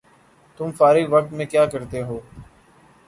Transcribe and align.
تم 0.59 0.69
فارغ 0.77 1.05
وقت 1.13 1.31
میں 1.37 1.45
کیاکرتےہو؟ 1.45 2.17